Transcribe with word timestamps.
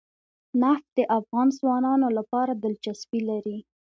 نفت 0.61 0.87
د 0.97 0.99
افغان 1.17 1.47
ځوانانو 1.59 2.07
لپاره 2.17 2.51
دلچسپي 2.63 3.19
لري. 3.29 3.57